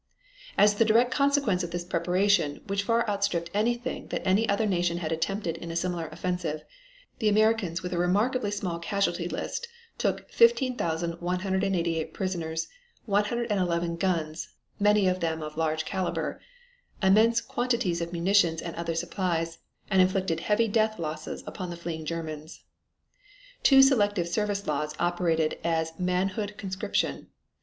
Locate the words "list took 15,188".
9.27-12.15